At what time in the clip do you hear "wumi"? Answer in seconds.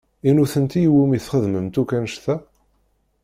0.93-1.19